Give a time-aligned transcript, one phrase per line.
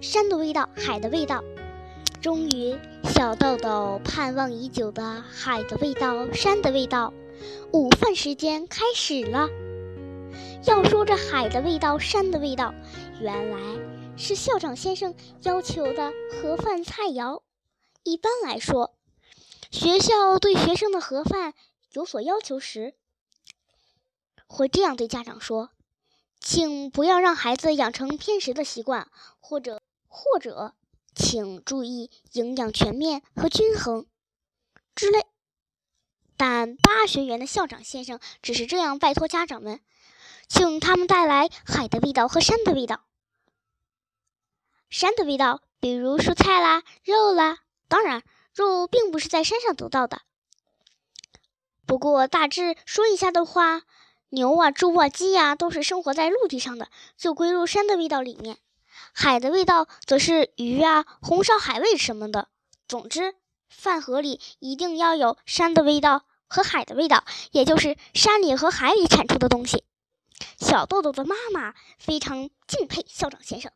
[0.00, 1.42] 山的味道，海的味道。
[2.20, 7.12] 终于，小豆豆盼望已久的海的味道，山的味道。
[7.72, 9.48] 午饭时间开始了。
[10.64, 12.72] 要说这海的味道，山的味道，
[13.20, 13.58] 原来
[14.16, 17.42] 是校长先生要求的盒饭菜肴。
[18.02, 18.94] 一般来说，
[19.70, 21.52] 学校对学生的盒饭
[21.92, 22.94] 有所要求时，
[24.46, 25.70] 会这样对家长说
[26.40, 29.08] ：“请不要让孩子养成偏食的习惯，
[29.40, 29.82] 或者
[30.24, 30.74] 或者。”
[31.16, 34.04] 请注意营养全面和均衡
[34.96, 35.24] 之类。
[36.36, 39.80] 但八学园的校长先生只是这样拜托家长们，
[40.48, 43.04] 请他们带来海的味道和山的味道。
[44.90, 47.60] 山的味道，比如蔬菜啦、肉啦。
[47.86, 50.22] 当然，肉并不是在山上得到的。
[51.86, 53.82] 不过大致说一下的话，
[54.30, 58.58] 牛啊、猪啊、鸡呀，都是生活在陆地上的，就归入山的味道里面。
[59.12, 62.48] 海的味道则是鱼啊、红烧海味什么的。
[62.86, 63.34] 总之，
[63.68, 69.84] 饭盒里一定要有山的味道和海的味道，也就是山里和海里产出的东西。
[70.58, 73.72] 小豆豆的妈妈非常敬佩校长先生，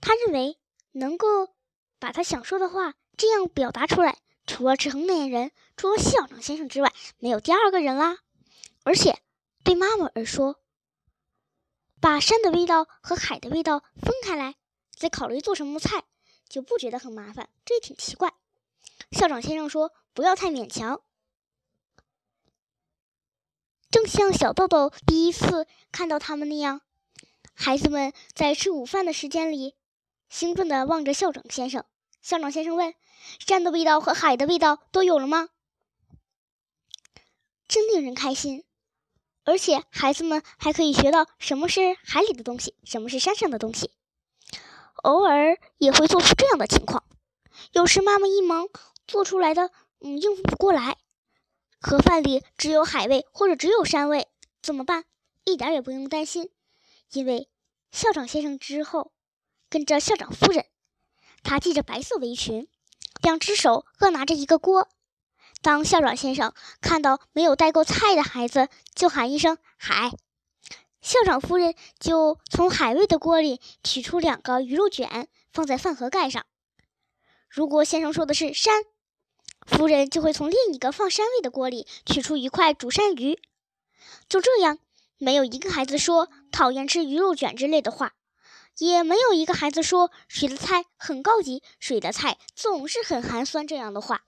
[0.00, 0.58] 他认为
[0.92, 1.48] 能够
[1.98, 8.18] 把他想说的话这样表达出来，除了成年人，除了校长先生之外，没有第二个人啦。
[8.84, 9.18] 而且，
[9.64, 10.56] 对妈妈而说。
[12.02, 14.56] 把山的味道和海的味道分开来，
[14.90, 16.02] 再考虑做什么菜，
[16.48, 17.48] 就不觉得很麻烦。
[17.64, 18.34] 这也挺奇怪。
[19.12, 21.00] 校长先生说：“不要太勉强。”
[23.88, 26.80] 正像小豆豆第一次看到他们那样，
[27.54, 29.76] 孩子们在吃午饭的时间里，
[30.28, 31.84] 兴奋地望着校长先生。
[32.20, 32.96] 校长先生问
[33.46, 35.50] ：“山的味道和海的味道都有了吗？”
[37.68, 38.64] 真令人开心。
[39.44, 43.90] 而且孩子们还可以学到什么是海里的东西，什么是山上的东西。
[45.02, 47.04] 偶尔也会做出这样的情况，
[47.72, 48.68] 有时妈妈一忙
[49.06, 50.96] 做出来的，嗯，应付不过来，
[51.80, 54.28] 盒饭里只有海味或者只有山味，
[54.62, 55.04] 怎么办？
[55.44, 56.50] 一点也不用担心，
[57.10, 57.48] 因为
[57.90, 59.12] 校长先生之后
[59.68, 60.66] 跟着校长夫人，
[61.42, 62.68] 她系着白色围裙，
[63.20, 64.88] 两只手各拿着一个锅。
[65.62, 70.10] 当校长先生看到没有带够菜的孩子，就喊一声“海”，
[71.00, 76.44] 校长夫人就从海味的锅里取出两个鱼肉卷，放在饭盒盖上。
[77.48, 78.82] 如果先生说的是“山”，
[79.64, 83.40] 夫人就会从另一个放山味的锅里取出一块煮山鱼。
[84.28, 84.80] 就这样，
[85.16, 88.14] 没有一个孩子说讨厌吃鱼肉卷之类的话，
[88.78, 94.24] 也没有一个孩子说水的菜很高级，水的菜总是很寒酸这样的话。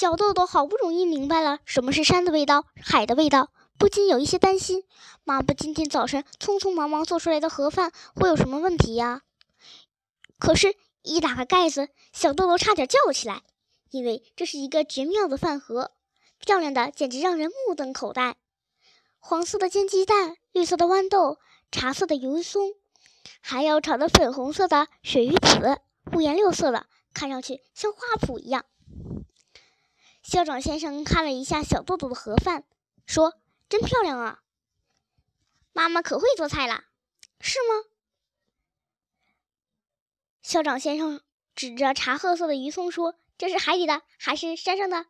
[0.00, 4.84] 小豆豆好不容易明白了什么是山的味道、海的味道，不禁有一些担心：
[5.24, 9.20] 妈妈今天早晨匆匆忙忙做出来的盒饭会有什么问题呀？
[10.38, 13.42] 可是，一打开盖子，小豆豆差点叫起来，
[13.90, 15.92] 因为这是一个绝妙的饭盒，
[16.38, 18.36] 漂亮的简直让人目瞪口呆。
[19.18, 21.36] 黄色的煎鸡蛋、绿色的豌豆、
[21.70, 22.72] 茶色的油松，
[23.42, 25.78] 还有炒的粉红色的鳕鱼子，
[26.14, 28.64] 五颜六色的，看上去像花圃一样。
[30.30, 32.62] 校长先生看了一下小豆豆的盒饭，
[33.04, 33.34] 说
[33.68, 34.40] ：“真漂亮啊，
[35.72, 36.84] 妈妈可会做菜啦，
[37.40, 37.90] 是吗？”
[40.40, 41.20] 校长先生
[41.56, 45.06] 指着茶褐色的鱼松说：“这是海里的还是山上的？”“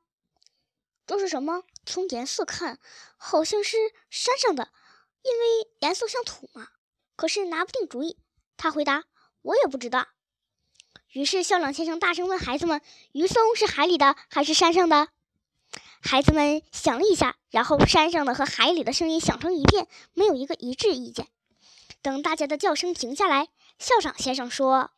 [1.07, 2.81] 这是什么？”从颜色看，
[3.19, 3.77] 好像是
[4.09, 4.73] 山上的，
[5.21, 6.69] 因为颜色像土嘛。
[7.15, 8.19] 可是拿不定主意。
[8.57, 9.05] 他回答
[9.43, 10.09] ：“我也不知道。”
[11.13, 15.09] 于是校长先生大声问孩子们：“鱼松是海里的还是山上的？”
[16.01, 21.27] 孩子们想了一下，然后山上的和海里的声音响成一片，没有一个一致意见。
[22.01, 24.93] 等大家的叫声停下来，校长先生说：“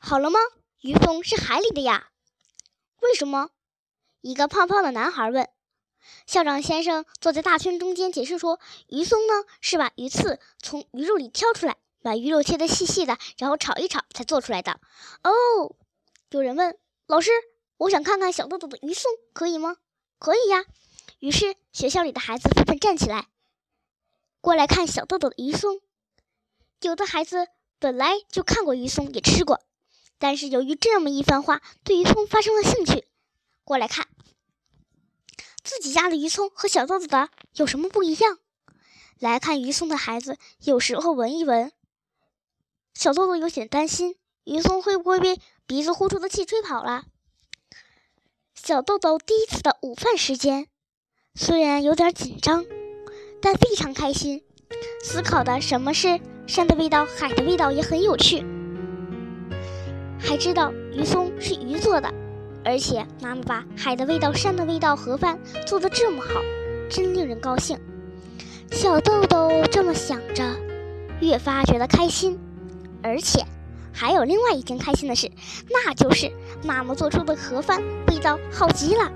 [0.00, 0.38] 好了吗？
[0.80, 2.08] 鱼松是海里的呀。
[3.00, 3.50] ”“为什么？”
[4.22, 5.46] 一个胖胖的男孩问。
[6.26, 8.58] 校长先生坐在大圈中间解释说
[8.88, 14.80] ：“鱼松呢，是把鱼刺从鱼肉里挑出来。”把鱼肉切得细细的，然后炒一炒才做出来的。
[15.22, 15.76] 哦，
[16.30, 17.30] 有人问老师
[17.78, 19.76] ：“我想看看小豆豆的鱼松，可以吗
[20.18, 20.64] ？”“可以呀。”
[21.20, 23.28] 于是学校里的孩子纷纷站起来，
[24.40, 25.80] 过来看小豆豆的鱼松。
[26.82, 27.48] 有的孩子
[27.80, 29.60] 本来就看过鱼松，也吃过，
[30.18, 33.08] 但是由于这么一番话，对鱼松发生了兴趣，
[33.64, 34.06] 过来看
[35.64, 38.38] 自己家的鱼松和小豆豆的有什么不一样。
[39.18, 41.72] 来看鱼松的孩子，有时候闻一闻。
[42.98, 47.04] 小豆豆有点担心，鱼松会不会被鼻子呼出的气吹跑了？
[48.56, 50.66] 小豆豆第一次的午饭时间，
[51.36, 52.64] 虽然有点紧张，
[53.40, 54.42] 但非常开心，
[55.04, 56.18] 思考的什么是
[56.48, 58.44] 山的味道、海的味道也很有趣。
[60.18, 62.12] 还知道鱼松是鱼做的，
[62.64, 66.40] 而且妈妈把海的味道、山的味道盒饭做得这么好，
[66.90, 67.78] 真令人高兴。
[68.72, 70.56] 小豆豆这么想着，
[71.20, 72.36] 越发觉得开心，
[73.02, 73.44] 而且
[73.92, 75.30] 还有另外一件开心的事，
[75.70, 76.30] 那就是
[76.64, 79.12] 妈妈做出的盒饭味道好极了。